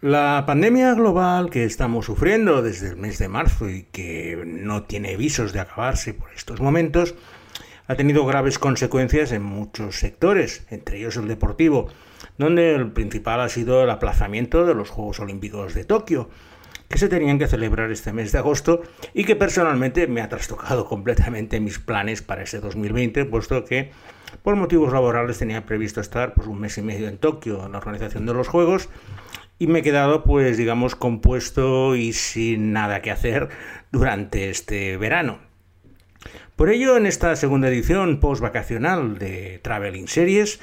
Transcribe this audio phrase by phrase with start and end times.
[0.00, 5.16] La pandemia global que estamos sufriendo desde el mes de marzo y que no tiene
[5.16, 7.16] visos de acabarse por estos momentos,
[7.88, 11.88] ha tenido graves consecuencias en muchos sectores, entre ellos el deportivo,
[12.36, 16.30] donde el principal ha sido el aplazamiento de los Juegos Olímpicos de Tokio,
[16.88, 18.82] que se tenían que celebrar este mes de agosto
[19.14, 23.90] y que personalmente me ha trastocado completamente mis planes para ese 2020, puesto que
[24.44, 27.78] por motivos laborales tenía previsto estar pues, un mes y medio en Tokio en la
[27.78, 28.88] organización de los Juegos
[29.58, 33.48] y me he quedado pues digamos compuesto y sin nada que hacer
[33.90, 35.40] durante este verano.
[36.56, 40.58] Por ello, en esta segunda edición post-vacacional de Traveling Series,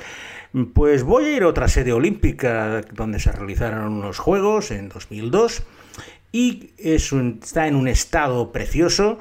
[0.74, 5.64] pues voy a ir a otra sede olímpica donde se realizaron unos Juegos en 2002
[6.34, 9.20] y está en un estado precioso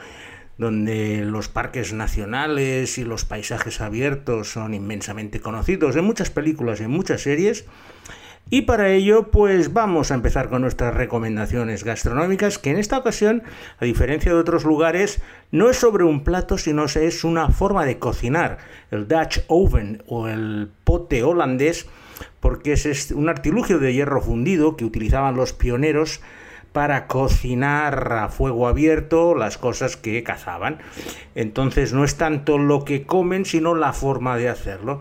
[0.58, 6.84] donde los parques nacionales y los paisajes abiertos son inmensamente conocidos en muchas películas y
[6.84, 7.66] en muchas series.
[8.50, 13.42] Y para ello, pues vamos a empezar con nuestras recomendaciones gastronómicas, que en esta ocasión,
[13.78, 17.98] a diferencia de otros lugares, no es sobre un plato, sino es una forma de
[17.98, 18.58] cocinar,
[18.90, 21.86] el Dutch oven o el pote holandés,
[22.40, 26.20] porque es un artilugio de hierro fundido que utilizaban los pioneros
[26.74, 30.78] para cocinar a fuego abierto las cosas que cazaban.
[31.36, 35.00] Entonces no es tanto lo que comen, sino la forma de hacerlo.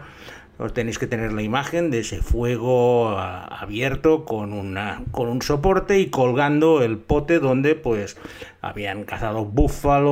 [0.60, 6.00] Os tenéis que tener la imagen de ese fuego abierto con, una, con un soporte
[6.00, 8.18] y colgando el pote donde pues
[8.62, 10.12] habían cazado búfalo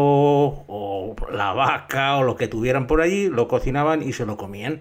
[0.67, 4.80] o la vaca o lo que tuvieran por allí, lo cocinaban y se lo comían.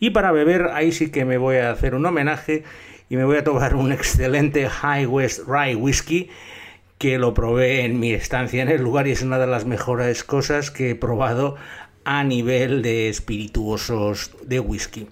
[0.00, 2.64] Y para beber, ahí sí que me voy a hacer un homenaje
[3.08, 6.30] y me voy a tomar un excelente High West Rye Whisky
[6.98, 10.24] que lo probé en mi estancia en el lugar y es una de las mejores
[10.24, 11.54] cosas que he probado
[12.10, 15.06] a nivel de espirituosos de whisky.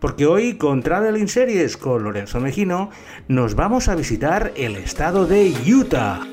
[0.00, 2.90] Porque hoy con Traveling Series con Lorenzo Mejino
[3.28, 6.26] nos vamos a visitar el estado de Utah.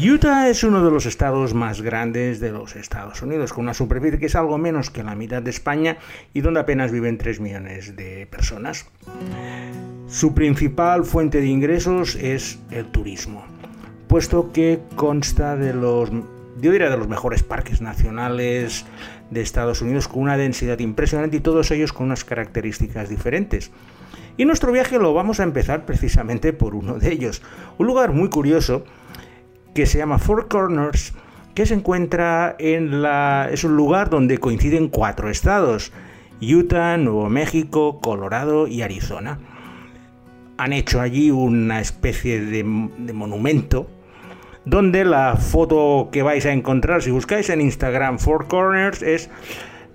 [0.00, 4.20] Utah es uno de los estados más grandes de los Estados Unidos, con una superficie
[4.20, 5.98] que es algo menos que la mitad de España
[6.34, 8.86] y donde apenas viven 3 millones de personas.
[10.08, 13.44] Su principal fuente de ingresos es el turismo,
[14.06, 18.86] puesto que consta de los, yo diría, de los mejores parques nacionales
[19.30, 23.70] de Estados Unidos con una densidad impresionante y todos ellos con unas características diferentes.
[24.38, 27.42] Y nuestro viaje lo vamos a empezar precisamente por uno de ellos,
[27.76, 28.84] un lugar muy curioso
[29.74, 31.12] que se llama Four Corners,
[31.54, 33.50] que se encuentra en la...
[33.52, 35.92] es un lugar donde coinciden cuatro estados,
[36.40, 39.38] Utah, Nuevo México, Colorado y Arizona.
[40.58, 43.88] Han hecho allí una especie de, monumento
[44.64, 49.30] donde la foto que vais a encontrar, si buscáis en Instagram Four Corners, es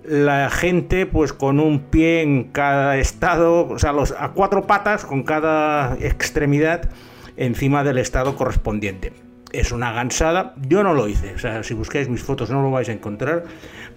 [0.03, 5.06] la gente pues con un pie en cada estado, o sea, los, a cuatro patas
[5.06, 6.90] con cada extremidad
[7.38, 9.13] encima del estado correspondiente
[9.53, 10.56] es una gansada.
[10.68, 13.46] Yo no lo hice, o sea, si buscáis mis fotos no lo vais a encontrar,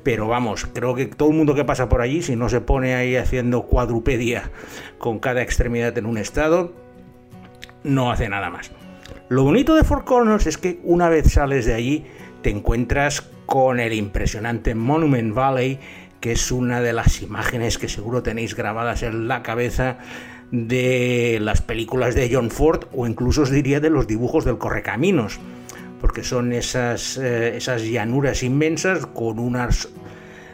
[0.05, 2.95] pero vamos, creo que todo el mundo que pasa por allí, si no se pone
[2.95, 4.51] ahí haciendo cuadrupedia
[4.99, 6.73] con cada extremidad en un estado,
[7.83, 8.71] no hace nada más.
[9.29, 12.05] Lo bonito de Four Corners es que una vez sales de allí
[12.43, 15.81] te encuentras con el impresionante Monument Valley,
[16.21, 19.99] que es una de las imágenes que seguro tenéis grabadas en la cabeza
[20.51, 25.39] de las películas de John Ford o incluso os diría de los dibujos del Correcaminos,
[26.01, 29.89] porque son esas, eh, esas llanuras inmensas con unas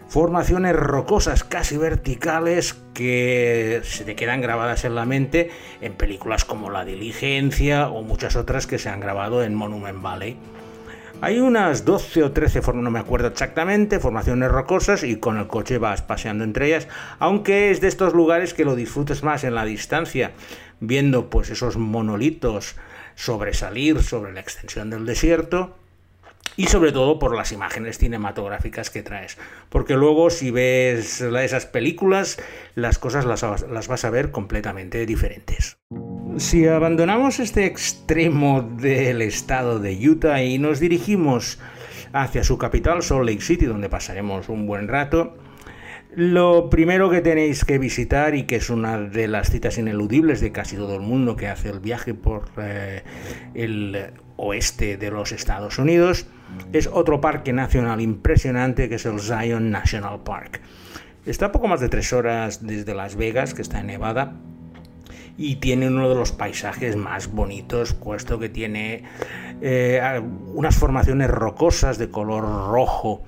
[0.08, 6.70] formaciones rocosas casi verticales que se te quedan grabadas en la mente en películas como
[6.70, 10.36] La Diligencia o muchas otras que se han grabado en Monument Valley.
[11.25, 15.78] Hay unas 12 o 13, no me acuerdo exactamente, formaciones rocosas y con el coche
[15.78, 16.88] vas paseando entre ellas,
[17.21, 20.33] aunque es de estos lugares que lo disfrutes más en la distancia,
[20.81, 22.75] viendo pues esos monolitos
[23.15, 25.77] sobresalir sobre la extensión del desierto
[26.56, 29.39] y sobre todo por las imágenes cinematográficas que traes.
[29.69, 32.41] Porque luego si ves esas películas,
[32.74, 35.77] las cosas las, las vas a ver completamente diferentes.
[36.39, 41.59] Si abandonamos este extremo del estado de Utah y nos dirigimos
[42.13, 45.37] hacia su capital, Salt Lake City, donde pasaremos un buen rato,
[46.15, 50.53] lo primero que tenéis que visitar y que es una de las citas ineludibles de
[50.53, 53.03] casi todo el mundo que hace el viaje por eh,
[53.55, 56.27] el oeste de los Estados Unidos
[56.73, 60.61] es otro parque nacional impresionante que es el Zion National Park.
[61.25, 64.34] Está a poco más de tres horas desde Las Vegas, que está en Nevada,
[65.37, 69.05] y tiene uno de los paisajes más bonitos, puesto que tiene
[69.61, 70.01] eh,
[70.55, 73.23] unas formaciones rocosas de color rojo,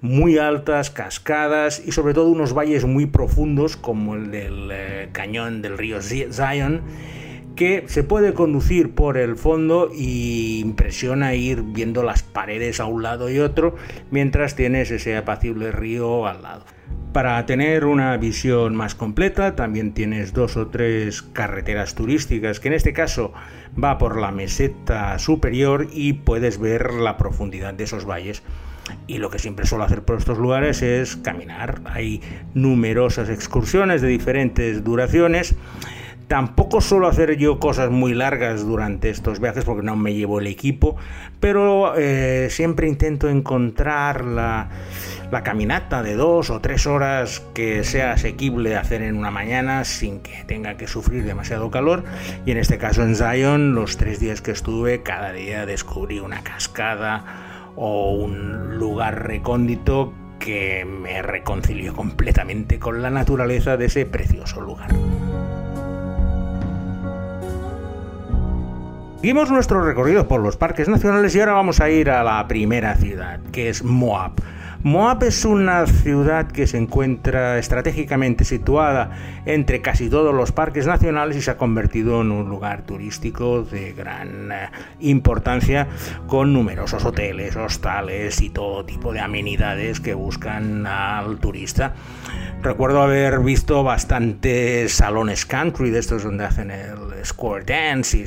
[0.00, 5.62] muy altas, cascadas y sobre todo unos valles muy profundos como el del eh, cañón
[5.62, 6.82] del río Zion
[7.56, 13.02] que se puede conducir por el fondo y impresiona ir viendo las paredes a un
[13.02, 13.74] lado y otro
[14.10, 16.75] mientras tienes ese apacible río al lado.
[17.16, 22.74] Para tener una visión más completa también tienes dos o tres carreteras turísticas que en
[22.74, 23.32] este caso
[23.82, 28.42] va por la meseta superior y puedes ver la profundidad de esos valles.
[29.06, 31.80] Y lo que siempre suelo hacer por estos lugares es caminar.
[31.86, 32.20] Hay
[32.52, 35.56] numerosas excursiones de diferentes duraciones
[36.28, 40.48] Tampoco suelo hacer yo cosas muy largas durante estos viajes porque no me llevo el
[40.48, 40.96] equipo,
[41.38, 44.68] pero eh, siempre intento encontrar la,
[45.30, 50.20] la, caminata de dos o tres horas que sea asequible hacer en una mañana sin
[50.20, 52.04] que tenga que sufrir demasiado calor.
[52.44, 56.42] Y en este caso en Zion, los tres días que estuve, cada día descubrí una
[56.42, 64.60] cascada o un lugar recóndito que me reconcilió completamente con la naturaleza de ese precioso
[64.60, 64.90] lugar.
[69.26, 72.94] Seguimos nuestro recorrido por los parques nacionales y ahora vamos a ir a la primera
[72.94, 74.34] ciudad, que es Moab.
[74.86, 79.10] Moab es una ciudad que se encuentra estratégicamente situada
[79.44, 83.94] entre casi todos los parques nacionales y se ha convertido en un lugar turístico de
[83.94, 85.88] gran eh, importancia
[86.28, 91.94] con numerosos hoteles, hostales y todo tipo de amenidades que buscan al turista.
[92.62, 98.24] Recuerdo haber visto bastantes salones country de estos donde hacen el square dance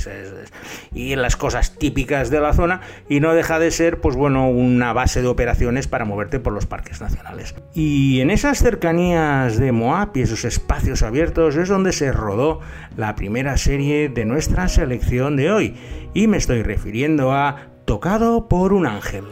[0.93, 4.93] y, las cosas típicas de la zona y no deja de ser pues bueno una
[4.93, 7.55] base de operaciones para moverte por los parques nacionales.
[7.73, 12.59] Y en esas cercanías de Moab y esos espacios abiertos es donde se rodó
[12.97, 15.75] la primera serie de nuestra selección de hoy
[16.13, 19.25] y me estoy refiriendo a Tocado por un ángel.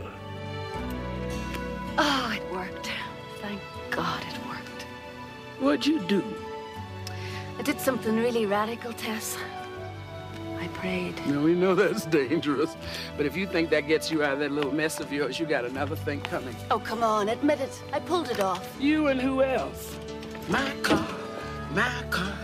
[5.60, 6.24] What'd you do?
[7.60, 9.38] I did something really radical, Tess.
[10.60, 11.16] I prayed.
[11.28, 12.76] Now, we know that's dangerous,
[13.16, 15.46] but if you think that gets you out of that little mess of yours, you
[15.46, 16.56] got another thing coming.
[16.72, 17.82] Oh, come on, admit it.
[17.94, 18.76] I pulled it off.
[18.80, 19.98] You and who else?
[20.48, 21.08] My car,
[21.74, 22.38] my car.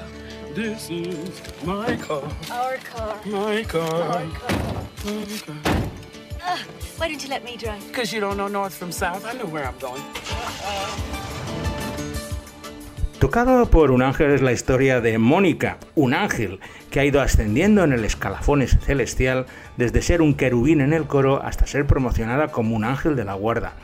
[0.54, 2.30] This is my car.
[2.52, 3.20] Our car.
[3.26, 3.82] My car.
[3.82, 4.84] Our car.
[5.06, 5.84] My car.
[6.46, 6.58] Uh,
[6.98, 7.86] why didn't you let me drive?
[7.88, 9.26] Because you don't know north from south.
[9.26, 10.02] I know where I'm going.
[10.02, 11.23] Uh -uh.
[13.24, 16.60] Tocado por un ángel es la historia de Mónica, un ángel
[16.92, 19.46] que ha ido ascendiendo en el escalafón celestial
[19.78, 23.34] desde ser un querubín en el coro hasta ser promocionada como un ángel de la
[23.36, 23.76] guarda,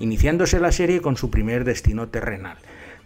[0.00, 2.56] iniciándose la serie con su primer destino terrenal,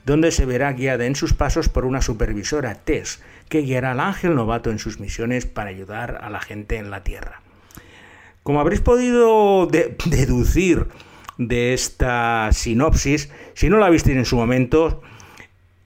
[0.06, 4.36] donde se verá guiada en sus pasos por una supervisora, Tess, que guiará al ángel
[4.36, 7.42] novato en sus misiones para ayudar a la gente en la Tierra.
[8.42, 10.86] Como habréis podido deducir
[11.36, 15.02] de esta sinopsis, si no la visteis en su momento,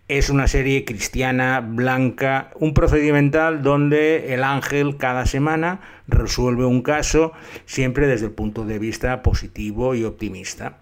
[0.09, 7.33] es una serie cristiana, blanca, un procedimental donde el ángel cada semana resuelve un caso,
[7.67, 10.79] siempre desde el punto de vista positivo y optimista.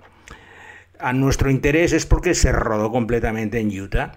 [1.00, 4.12] A nuestro interés es porque se rodó completamente en Utah.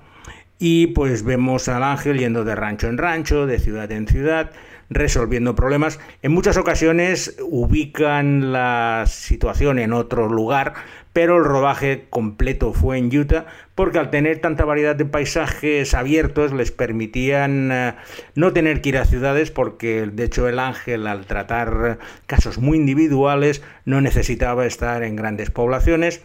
[0.61, 4.51] Y pues vemos al ángel yendo de rancho en rancho, de ciudad en ciudad,
[4.89, 5.99] resolviendo problemas.
[6.21, 10.73] En muchas ocasiones ubican la situación en otro lugar,
[11.19, 13.45] pero el rodaje completo fue en Utah
[13.75, 17.95] porque al tener tanta variedad de paisajes abiertos les permitían eh,
[18.35, 22.77] no tener que ir a ciudades porque de hecho el ángel al tratar casos muy
[22.77, 26.23] individuales no necesitaba estar en grandes poblaciones.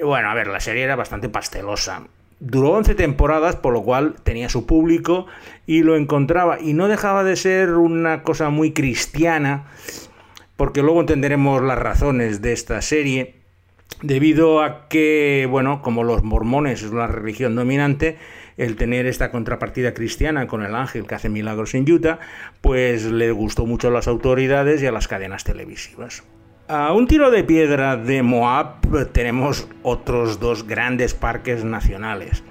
[0.00, 2.04] Bueno, a ver, la serie era bastante pastelosa.
[2.38, 5.26] Duró 11 temporadas, por lo cual tenía su público
[5.66, 6.60] y lo encontraba.
[6.60, 9.64] Y no dejaba de ser una cosa muy cristiana,
[10.56, 13.41] porque luego entenderemos las razones de esta serie,
[14.02, 18.18] debido a que, bueno, como los mormones es una religión dominante,
[18.56, 22.18] el tener esta contrapartida cristiana con el ángel que hace milagros en Utah,
[22.60, 26.22] pues le gustó mucho a las autoridades y a las cadenas televisivas.
[26.68, 28.80] A un tiro de piedra de Moab
[29.12, 32.42] tenemos otros dos grandes parques nacionales.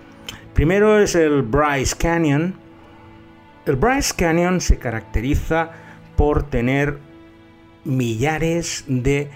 [0.53, 2.55] Primero es el Bryce Canyon.
[3.65, 5.71] El Bryce Canyon se caracteriza
[6.17, 6.97] por tener
[7.83, 9.29] millares de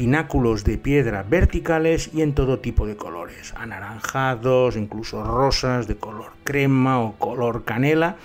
[0.00, 6.32] pináculos de piedra verticales y en todo tipo de colores, anaranjados, incluso rosas, de color
[6.42, 8.16] crema o color canela,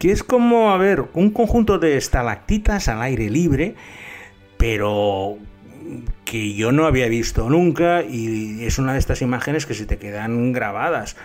[0.00, 3.76] que es como, a ver, un conjunto de estalactitas al aire libre
[4.56, 5.38] pero
[6.24, 9.98] que yo no había visto nunca y es una de estas imágenes que se te
[9.98, 11.16] quedan grabadas.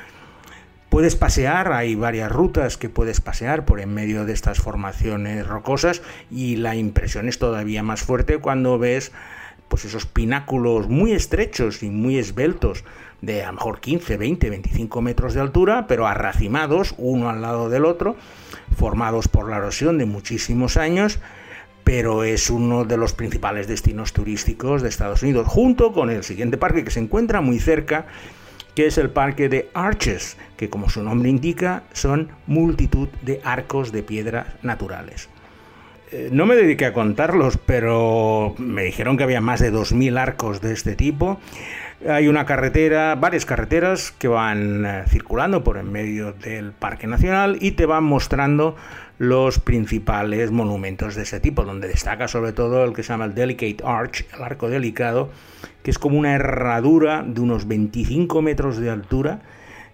[0.90, 6.04] Puedes pasear, hay varias rutas que puedes pasear por en medio de estas formaciones rocosas
[6.30, 9.12] y la impresión es todavía más fuerte cuando ves
[9.68, 12.84] pues esos pináculos muy estrechos y muy esbeltos
[13.22, 17.70] de a lo mejor 15, 20, 25 metros de altura, pero arracimados uno al lado
[17.70, 18.16] del otro,
[18.78, 21.20] formados por la erosión de muchísimos años,
[21.84, 26.58] pero es uno de los principales destinos turísticos de Estados Unidos, junto con el siguiente
[26.58, 28.08] parque que se encuentra muy cerca,
[28.76, 33.92] que es el parque de Arches, que como su nombre indica son multitud de arcos
[33.92, 35.30] de piedra naturales.
[36.12, 40.62] Eh, no me dediqué a contarlos, pero me dijeron que había más de 2.000 arcos
[40.62, 41.40] de este tipo.
[42.08, 47.58] Hay una carretera, varias carreteras que van eh, circulando por en medio del Parque Nacional
[47.60, 48.76] y te van mostrando
[49.18, 53.34] los principales monumentos de ese tipo, donde destaca sobre todo el que se llama el
[53.34, 55.32] Delicate Arch, el arco delicado,
[55.84, 59.42] que es como una herradura de unos 25 metros de altura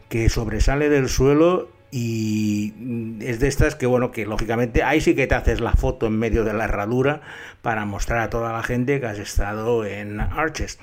[0.09, 2.73] que sobresale del suelo y
[3.19, 6.17] es de estas que bueno que lógicamente ahí sí que te haces la foto en
[6.17, 7.21] medio de la herradura
[7.61, 10.79] para mostrar a toda la gente que has estado en Arches.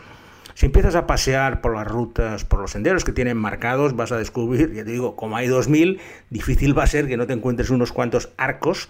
[0.54, 4.18] Si empiezas a pasear por las rutas, por los senderos que tienen marcados, vas a
[4.18, 6.00] descubrir, ya te digo, como hay 2000,
[6.30, 8.88] difícil va a ser que no te encuentres unos cuantos arcos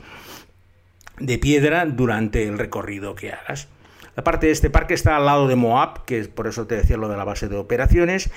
[1.19, 3.69] de piedra durante el recorrido que hagas.
[4.15, 6.75] La parte de este parque está al lado de Moab, que es por eso te
[6.75, 8.31] decía lo de la base de operaciones,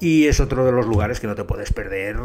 [0.00, 2.16] y es otro de los lugares que no te puedes perder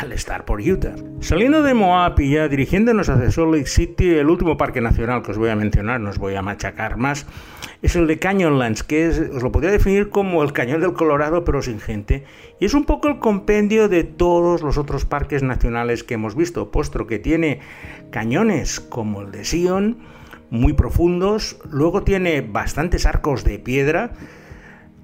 [0.00, 0.94] al estar por Utah.
[1.20, 5.32] Saliendo de Moab y ya dirigiéndonos hacia Salt Lake City, el último parque nacional que
[5.32, 7.26] os voy a mencionar, no os voy a machacar más,
[7.82, 11.62] es el de Canyonlands, que os lo podría definir como el cañón del Colorado pero
[11.62, 12.24] sin gente,
[12.60, 16.70] y es un poco el compendio de todos los otros parques nacionales que hemos visto,
[16.70, 17.60] puesto que tiene
[18.10, 19.98] cañones como el de Sion,
[20.50, 24.12] muy profundos, luego tiene bastantes arcos de piedra,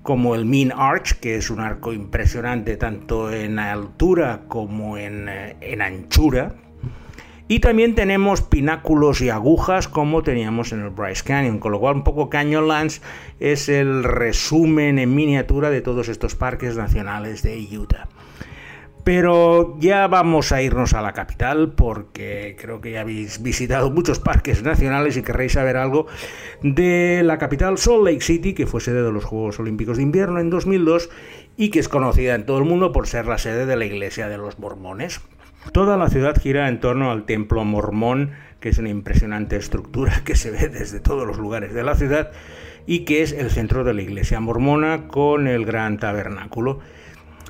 [0.07, 5.57] como el Mean Arch, que es un arco impresionante tanto en altura como en, eh,
[5.61, 6.55] en anchura.
[7.49, 11.97] Y también tenemos pináculos y agujas como teníamos en el Bryce Canyon, con lo cual
[11.97, 13.03] un poco Canyonlands
[13.41, 18.09] es el resumen en miniatura de todos estos parques nacionales de Utah.
[19.07, 24.19] Pero ya vamos a irnos a la capital porque creo que ya habéis visitado muchos
[24.19, 26.09] parques nacionales y querréis saber algo
[26.65, 30.41] de la capital Salt Lake City, que fue sede de los Juegos Olímpicos de Invierno
[30.41, 31.09] en 2002
[31.57, 34.29] y que es conocida en todo el mundo por ser la sede de la Iglesia
[34.29, 35.21] de los Mormones.
[35.71, 40.35] Toda la ciudad gira en torno al templo mormón, que es una impresionante estructura que
[40.35, 42.33] se ve desde todos los lugares de la ciudad
[42.87, 46.81] y que es el centro de la iglesia mormona con el gran tabernáculo.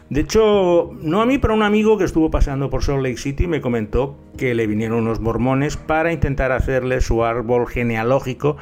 [0.09, 3.17] De hecho, no a mí, pero a un amigo que estuvo paseando por Salt Lake
[3.17, 8.57] City me comentó que le vinieron unos mormones para intentar hacerle su árbol genealógico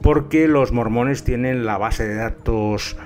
[0.00, 2.96] porque los mormones tienen la base de datos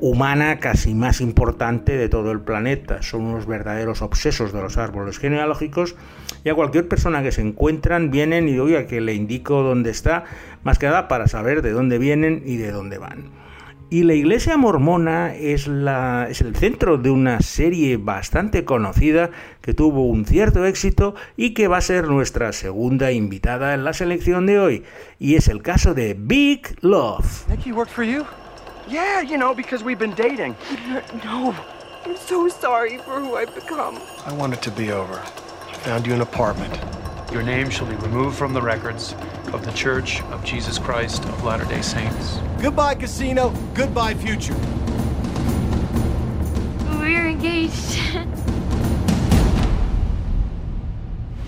[0.00, 3.00] humana casi más importante de todo el planeta.
[3.02, 5.94] Son unos verdaderos obsesos de los árboles genealógicos
[6.42, 10.24] y a cualquier persona que se encuentran vienen y oiga que le indico dónde está,
[10.64, 13.47] más que nada para saber de dónde vienen y de dónde van.
[13.90, 19.30] Y la iglesia mormona es, la, es el centro de una serie bastante conocida
[19.62, 23.94] que tuvo un cierto éxito y que va a ser nuestra segunda invitada en la
[23.94, 24.84] selección de hoy.
[25.18, 27.48] Y es el caso de Big Love.
[27.48, 28.26] Nicky worked for you?
[28.90, 30.54] Yeah, you know, because we've been dating.
[31.24, 31.54] No,
[32.04, 33.96] I'm so sorry for who I've become.
[34.26, 35.18] I want it to be over.
[35.18, 36.78] I found you an apartment.
[37.32, 39.14] Your name shall be removed from the records
[39.52, 42.38] of the Church of Jesus Christ of Latter day Saints.
[42.60, 43.50] Goodbye, casino.
[43.74, 44.54] Goodbye, future.
[46.98, 47.98] We're engaged.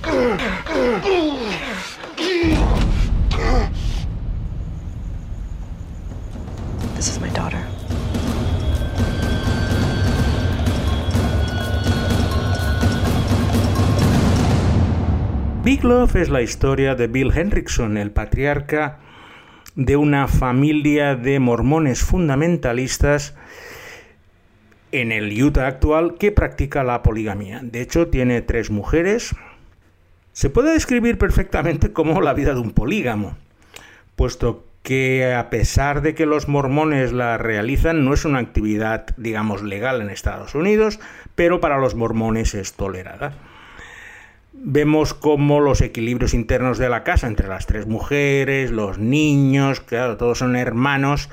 [15.81, 18.99] Big Love es la historia de Bill Hendrickson, el patriarca
[19.77, 23.35] de una familia de mormones fundamentalistas
[24.93, 27.61] en el Utah actual que practica la poligamia.
[27.63, 29.35] De hecho, tiene tres mujeres.
[30.35, 33.39] Se puede describir perfectamente como la vida de un polígamo,
[34.17, 39.63] puesto que a pesar de que los mormones la realizan, no es una actividad, digamos,
[39.63, 41.01] legal en Estados Unidos,
[41.37, 43.33] pero para los mormones es tolerada
[44.53, 50.17] vemos cómo los equilibrios internos de la casa entre las tres mujeres, los niños, claro,
[50.17, 51.29] todos son hermanos,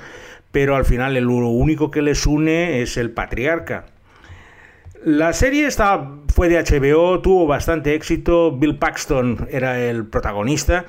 [0.52, 3.86] pero al final lo único que les une es el patriarca.
[5.04, 5.68] La serie
[6.28, 10.86] fue de HBO, tuvo bastante éxito, Bill Paxton era el protagonista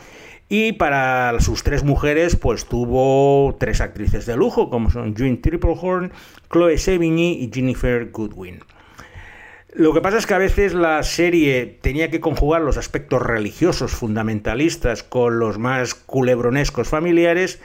[0.50, 6.12] y para sus tres mujeres pues tuvo tres actrices de lujo como son June Triplehorn,
[6.52, 8.62] Chloe Sevigny y Jennifer Goodwin.
[9.74, 13.92] Lo que pasa es que a veces la serie tenía que conjugar los aspectos religiosos
[13.92, 17.62] fundamentalistas con los más culebronescos familiares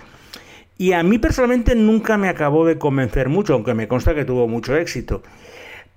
[0.76, 4.48] Y a mí personalmente nunca me acabó de convencer mucho, aunque me consta que tuvo
[4.48, 5.22] mucho éxito.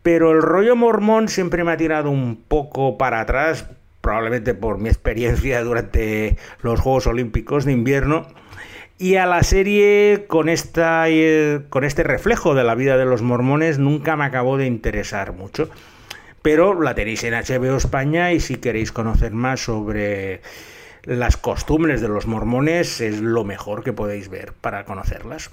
[0.02, 4.88] Pero el rollo mormón siempre me ha tirado un poco para atrás, probablemente por mi
[4.88, 8.28] experiencia durante los Juegos Olímpicos de invierno.
[8.98, 13.22] Y a la serie, con, esta, eh, con este reflejo de la vida de los
[13.22, 15.70] mormones, nunca me acabó de interesar mucho.
[16.48, 20.40] Pero la tenéis en HBO España y si queréis conocer más sobre
[21.04, 25.52] las costumbres de los mormones es lo mejor que podéis ver para conocerlas.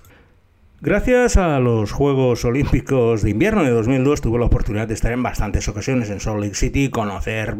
[0.80, 5.24] Gracias a los Juegos Olímpicos de Invierno de 2002 tuve la oportunidad de estar en
[5.24, 7.56] bastantes ocasiones en Salt Lake City y conocer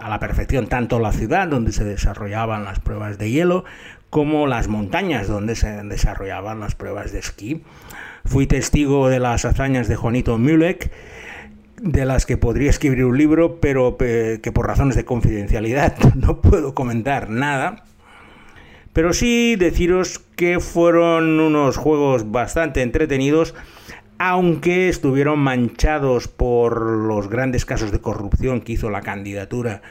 [0.00, 3.64] a la perfección tanto la ciudad donde se desarrollaban las pruebas de hielo
[4.08, 7.64] como las montañas donde se desarrollaban las pruebas de esquí.
[8.24, 10.92] Fui testigo de las hazañas de Juanito Mulek
[11.80, 16.74] de las que podría escribir un libro, pero que por razones de confidencialidad no puedo
[16.74, 17.84] comentar nada.
[18.92, 23.54] Pero sí deciros que fueron unos juegos bastante entretenidos,
[24.18, 29.82] aunque estuvieron manchados por los grandes casos de corrupción que hizo la candidatura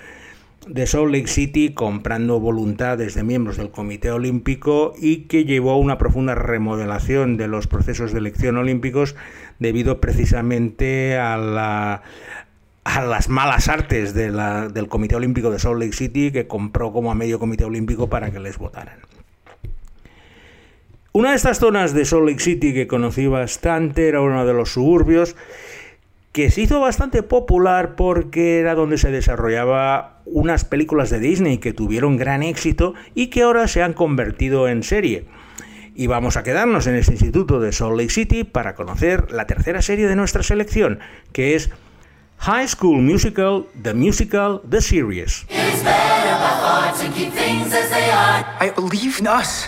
[0.68, 5.78] de Salt Lake City comprando voluntades de miembros del Comité Olímpico y que llevó a
[5.78, 9.16] una profunda remodelación de los procesos de elección olímpicos
[9.60, 12.04] debido precisamente a, la,
[12.84, 17.16] a las malas artes del Comité Olímpico de Salt Lake City que compró como a
[17.16, 19.00] medio Comité Olímpico para que les votaran.
[21.14, 24.74] Una de estas zonas de Salt Lake City que conocí bastante era uno de los
[24.74, 25.36] suburbios
[26.38, 31.74] que se hizo bastante popular porque era donde se desarrollaba unas películas de Disney que
[31.74, 35.26] tuvieron gran éxito y que ahora se han convertido en serie.
[36.00, 39.82] Y vamos a quedarnos en este instituto de Salt Lake City para conocer la tercera
[39.82, 41.00] serie de nuestra selección,
[41.34, 41.72] que es
[42.38, 45.48] High School Musical, The Musical, The Series.
[48.62, 49.68] I believe in us.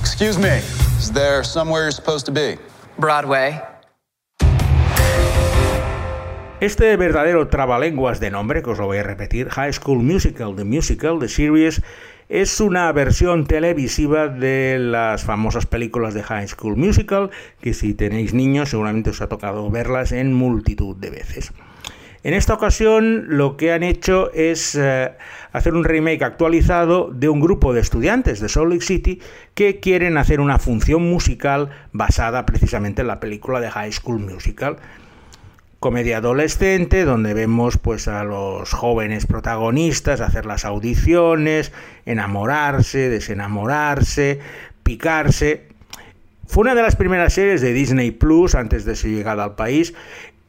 [0.00, 0.60] Excuse me,
[0.98, 2.58] is there somewhere you're supposed to be?
[2.98, 3.75] Broadway.
[6.58, 10.64] Este verdadero trabalenguas de nombre, que os lo voy a repetir, High School Musical, The
[10.64, 11.82] Musical, The Series,
[12.30, 17.28] es una versión televisiva de las famosas películas de High School Musical,
[17.60, 21.52] que si tenéis niños seguramente os ha tocado verlas en multitud de veces.
[22.22, 25.12] En esta ocasión lo que han hecho es eh,
[25.52, 29.20] hacer un remake actualizado de un grupo de estudiantes de Salt Lake City
[29.52, 34.78] que quieren hacer una función musical basada precisamente en la película de High School Musical.
[35.86, 41.70] Comedia adolescente donde vemos pues a los jóvenes protagonistas hacer las audiciones,
[42.06, 44.40] enamorarse, desenamorarse,
[44.82, 45.68] picarse.
[46.48, 49.94] Fue una de las primeras series de Disney Plus antes de su llegada al país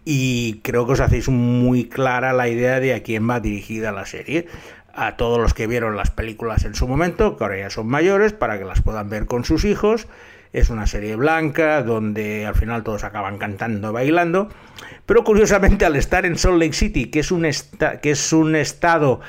[0.06, 4.08] y creo que os hacéis muy clara la idea de a quién va dirigida la
[4.08, 4.48] serie.
[4.96, 8.34] A todos los que vieron las películas en su momento, que ahora ya son mayores,
[8.34, 10.08] para que las puedan ver con sus hijos.
[10.54, 14.50] Es una serie blanca donde al final todos acaban cantando, bailando.
[15.06, 17.48] Pero curiosamente al estar en Salt Lake City, que es un,
[18.02, 19.22] que es un estado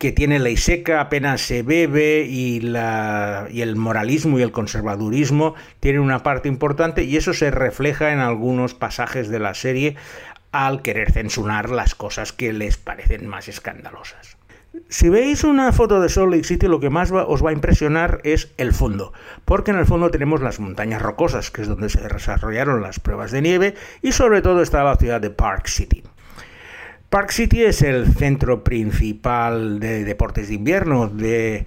[0.00, 5.54] que tiene ley seca, apenas se bebe y, la, y el moralismo y el conservadurismo
[5.78, 9.96] tienen una parte importante y eso se refleja en algunos pasajes de la serie
[10.52, 14.39] al querer censurar las cosas que les parecen más escandalosas.
[14.88, 18.20] Si veis una foto de Salt Lake City, lo que más os va a impresionar
[18.22, 19.12] es el fondo,
[19.44, 23.32] porque en el fondo tenemos las montañas rocosas, que es donde se desarrollaron las pruebas
[23.32, 26.04] de nieve, y sobre todo está la ciudad de Park City.
[27.10, 31.66] Park City es el centro principal de deportes de invierno de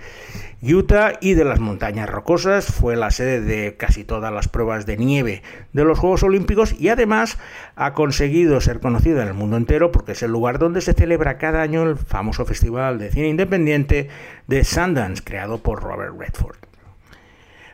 [0.62, 2.66] Utah y de las montañas rocosas.
[2.68, 6.88] Fue la sede de casi todas las pruebas de nieve de los Juegos Olímpicos y
[6.88, 7.38] además
[7.76, 11.38] ha conseguido ser conocido en el mundo entero porque es el lugar donde se celebra
[11.38, 14.08] cada año el famoso festival de cine independiente
[14.48, 16.56] de Sundance, creado por Robert Redford.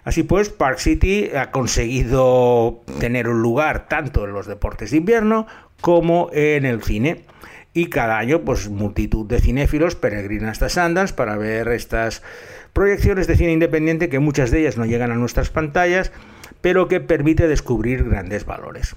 [0.03, 5.45] Así pues, Park City ha conseguido tener un lugar tanto en los deportes de invierno
[5.81, 7.25] como en el cine
[7.73, 12.21] y cada año pues multitud de cinéfilos peregrinan hasta Sundance para ver estas
[12.73, 16.11] proyecciones de cine independiente que muchas de ellas no llegan a nuestras pantallas,
[16.61, 18.95] pero que permite descubrir grandes valores.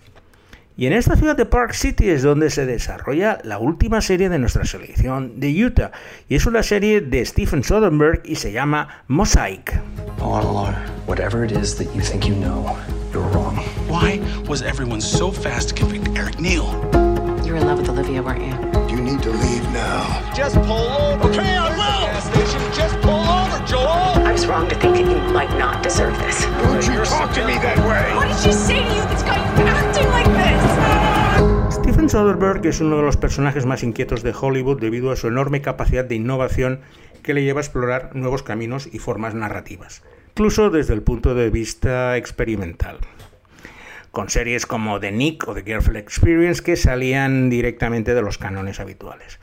[0.75, 4.39] Y en esta ciudad de Park City es donde se desarrolla la última serie de
[4.39, 5.93] nuestra selección de Utah.
[6.31, 9.81] Y es una serie de Stephen Soderbergh y se llama Mosaic.
[11.07, 12.75] Whatever it is that you think you know,
[13.13, 13.57] you're wrong.
[13.89, 17.02] Why was everyone so fast to convict Eric Neal?
[17.53, 18.97] You were in love with Olivia, weren't you?
[18.97, 20.33] You need to leave now.
[20.35, 21.29] Just pull over.
[21.29, 22.09] Okay, I will.
[22.73, 24.27] Just pull over, Joel.
[24.27, 26.47] I was wrong to think that you might not deserve this.
[26.47, 28.17] Don't you talk to me that way.
[28.17, 31.75] What did she say to you that's got you acting like this?
[31.75, 35.61] Steven Soderbergh es uno de los personajes más inquietos de Hollywood debido a su enorme
[35.61, 36.81] capacidad de innovación
[37.23, 41.51] que le lleva a explorar nuevos caminos y formas narrativas, incluso desde el punto de
[41.51, 43.01] vista experimental
[44.12, 48.79] con series como The Nick o The Careful Experience que salían directamente de los cánones
[48.79, 49.40] habituales.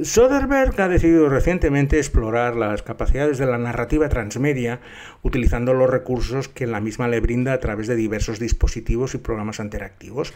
[0.00, 4.80] Soderbergh ha decidido recientemente explorar las capacidades de la narrativa transmedia
[5.22, 9.58] utilizando los recursos que la misma le brinda a través de diversos dispositivos y programas
[9.58, 10.34] interactivos.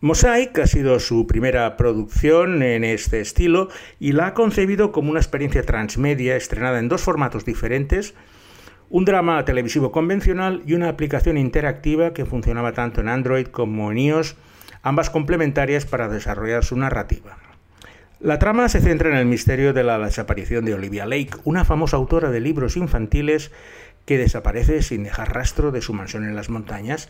[0.00, 5.20] Mosaic ha sido su primera producción en este estilo y la ha concebido como una
[5.20, 8.14] experiencia transmedia estrenada en dos formatos diferentes,
[8.90, 13.98] un drama televisivo convencional y una aplicación interactiva que funcionaba tanto en Android como en
[13.98, 14.36] iOS,
[14.82, 17.38] ambas complementarias para desarrollar su narrativa.
[18.20, 21.96] La trama se centra en el misterio de la desaparición de Olivia Lake, una famosa
[21.96, 23.50] autora de libros infantiles
[24.06, 27.08] que desaparece sin dejar rastro de su mansión en las montañas,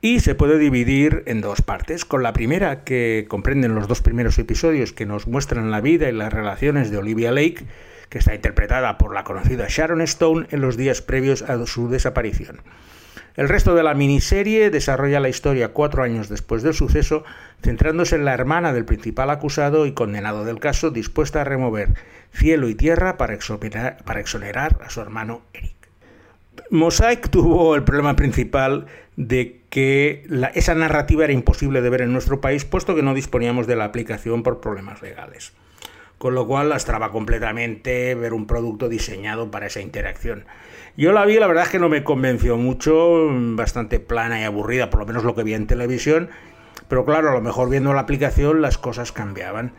[0.00, 4.38] y se puede dividir en dos partes, con la primera que comprenden los dos primeros
[4.38, 7.64] episodios que nos muestran la vida y las relaciones de Olivia Lake,
[8.08, 12.60] que está interpretada por la conocida Sharon Stone en los días previos a su desaparición.
[13.36, 17.22] El resto de la miniserie desarrolla la historia cuatro años después del suceso,
[17.62, 21.94] centrándose en la hermana del principal acusado y condenado del caso, dispuesta a remover
[22.32, 25.76] cielo y tierra para exonerar, a su hermano Eric.
[26.70, 32.40] Mosaic tuvo el problema principal de que esa narrativa era imposible de ver en nuestro
[32.40, 35.52] país, puesto que no disponíamos de la aplicación por problemas legales.
[36.18, 40.44] Con lo cual lastraba completamente ver un producto diseñado para esa interacción.
[40.96, 44.90] Yo la vi, la verdad es que no me convenció mucho, bastante plana y aburrida,
[44.90, 46.28] por lo menos lo que vi en televisión,
[46.88, 49.72] pero claro, a lo mejor viendo la aplicación las cosas cambiaban.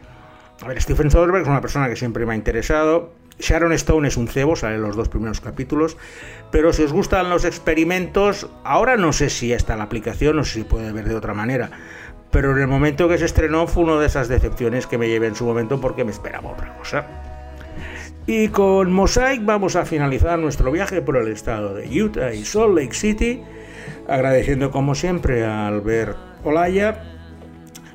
[0.62, 3.14] A ver, Stephen Soderbergh es una persona que siempre me ha interesado.
[3.40, 5.98] Sharon Stone es un cebo, sale en los dos primeros capítulos.
[6.52, 10.60] Pero si os gustan los experimentos, ahora no sé si está en la aplicación, sé
[10.60, 11.72] si puede ver de otra manera.
[12.32, 15.28] Pero en el momento que se estrenó fue una de esas decepciones que me llevé
[15.28, 17.06] en su momento porque me esperaba otra cosa.
[18.28, 22.78] Y con Mosaic vamos a finalizar nuestro viaje por el estado de Utah y Salt
[22.78, 23.42] Lake City,
[24.08, 27.04] agradeciendo como siempre a Albert Olaya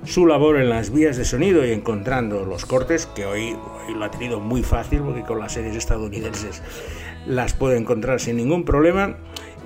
[0.05, 3.57] su labor en las vías de sonido y encontrando los cortes, que hoy,
[3.97, 6.63] lo ha tenido muy fácil porque con las series estadounidenses
[7.27, 9.17] las puede encontrar sin ningún problema.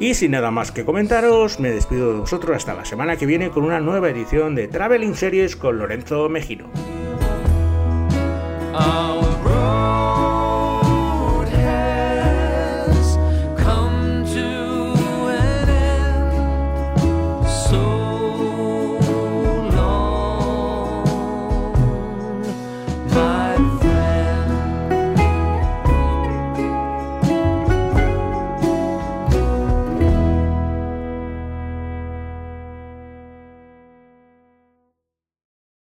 [0.00, 3.50] Y sin nada más que comentaros, me despido de vosotros hasta la semana que viene
[3.50, 6.70] con una nueva edición de Traveling Series con Lorenzo Mejino.
[8.74, 9.07] Ah.